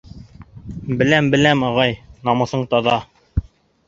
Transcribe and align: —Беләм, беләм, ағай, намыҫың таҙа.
—Беләм, 1.01 1.27
беләм, 1.35 1.61
ағай, 1.67 1.93
намыҫың 2.31 2.65
таҙа. 2.73 2.97